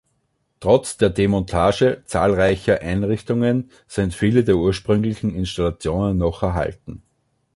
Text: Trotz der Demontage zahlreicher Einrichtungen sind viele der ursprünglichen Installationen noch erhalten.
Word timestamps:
Trotz 0.59 0.97
der 0.97 1.11
Demontage 1.11 2.01
zahlreicher 2.05 2.81
Einrichtungen 2.81 3.69
sind 3.85 4.15
viele 4.15 4.43
der 4.43 4.55
ursprünglichen 4.55 5.35
Installationen 5.35 6.17
noch 6.17 6.41
erhalten. 6.41 7.03